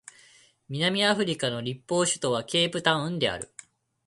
[0.67, 3.53] 南アフリカの立法首都はケープタウンである